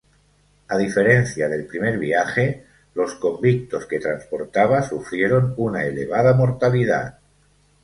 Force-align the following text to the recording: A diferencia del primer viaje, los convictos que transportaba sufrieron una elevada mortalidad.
A 0.67 0.77
diferencia 0.79 1.47
del 1.47 1.67
primer 1.67 1.99
viaje, 1.99 2.65
los 2.95 3.13
convictos 3.13 3.85
que 3.85 3.99
transportaba 3.99 4.81
sufrieron 4.81 5.53
una 5.57 5.85
elevada 5.85 6.33
mortalidad. 6.33 7.19